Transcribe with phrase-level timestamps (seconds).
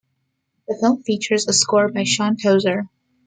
[0.67, 2.89] The film features a score by Schaun Tozer.